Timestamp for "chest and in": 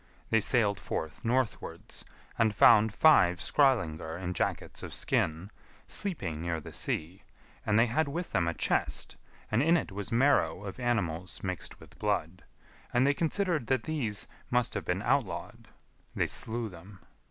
8.55-9.77